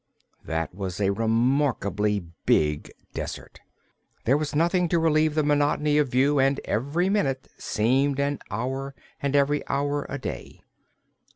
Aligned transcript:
That 0.43 0.73
was 0.73 0.99
a 0.99 1.11
remarkably 1.11 2.25
big 2.47 2.91
desert. 3.13 3.59
There 4.25 4.35
was 4.35 4.55
nothing 4.55 4.89
to 4.89 4.97
relieve 4.97 5.35
the 5.35 5.43
monotony 5.43 5.99
of 5.99 6.07
view 6.09 6.39
and 6.39 6.59
every 6.65 7.07
minute 7.07 7.47
seemed 7.59 8.19
an 8.19 8.39
hour 8.49 8.95
and 9.21 9.35
every 9.35 9.61
hour 9.67 10.07
a 10.09 10.17
day. 10.17 10.61